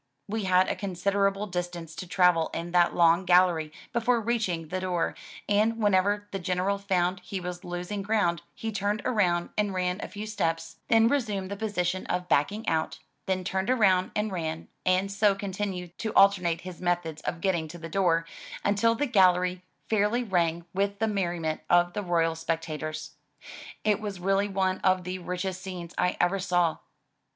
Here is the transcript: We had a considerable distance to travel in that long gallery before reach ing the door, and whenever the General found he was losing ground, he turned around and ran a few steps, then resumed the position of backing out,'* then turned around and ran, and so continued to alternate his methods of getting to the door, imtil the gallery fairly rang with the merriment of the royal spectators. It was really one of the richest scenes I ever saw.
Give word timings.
We 0.27 0.45
had 0.45 0.67
a 0.67 0.75
considerable 0.75 1.45
distance 1.45 1.93
to 1.97 2.07
travel 2.07 2.49
in 2.55 2.71
that 2.71 2.95
long 2.95 3.23
gallery 3.23 3.71
before 3.93 4.19
reach 4.19 4.49
ing 4.49 4.69
the 4.69 4.79
door, 4.79 5.13
and 5.47 5.77
whenever 5.77 6.27
the 6.31 6.39
General 6.39 6.79
found 6.79 7.19
he 7.19 7.39
was 7.39 7.63
losing 7.63 8.01
ground, 8.01 8.41
he 8.55 8.71
turned 8.71 9.03
around 9.05 9.49
and 9.59 9.75
ran 9.75 10.01
a 10.03 10.07
few 10.07 10.25
steps, 10.25 10.77
then 10.87 11.07
resumed 11.07 11.51
the 11.51 11.55
position 11.55 12.07
of 12.07 12.27
backing 12.27 12.67
out,'* 12.67 12.97
then 13.27 13.43
turned 13.43 13.69
around 13.69 14.09
and 14.15 14.31
ran, 14.31 14.69
and 14.87 15.11
so 15.11 15.35
continued 15.35 15.95
to 15.99 16.11
alternate 16.15 16.61
his 16.61 16.81
methods 16.81 17.21
of 17.21 17.39
getting 17.39 17.67
to 17.67 17.77
the 17.77 17.87
door, 17.87 18.25
imtil 18.65 18.97
the 18.97 19.05
gallery 19.05 19.61
fairly 19.87 20.23
rang 20.23 20.65
with 20.73 20.97
the 20.97 21.07
merriment 21.07 21.61
of 21.69 21.93
the 21.93 22.01
royal 22.01 22.33
spectators. 22.33 23.17
It 23.83 23.99
was 23.99 24.19
really 24.19 24.47
one 24.49 24.79
of 24.79 25.03
the 25.03 25.19
richest 25.19 25.61
scenes 25.61 25.93
I 25.95 26.17
ever 26.19 26.39
saw. 26.39 26.77